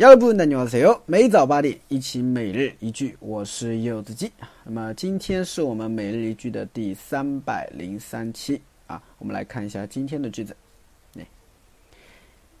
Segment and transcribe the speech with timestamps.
[0.00, 4.30] 여러분안녕하세요每早八点，一起每日一句，我是柚子鸡。
[4.64, 10.54] 那么今天是我们每日一句的第三百零三期啊，我们来看一下今天的句子。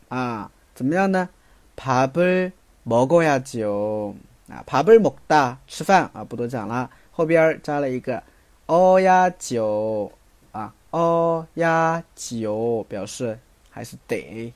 [0.09, 1.29] 啊，怎么样呢？
[1.77, 2.53] 밥을
[2.87, 4.15] 먹어야죠
[4.49, 6.91] 啊，밥을먹다吃饭啊，不多讲了。
[7.11, 8.21] 后边加了一个
[8.67, 10.11] 어야죠
[10.53, 13.39] 啊，어야죠表示
[13.71, 14.53] 还是得，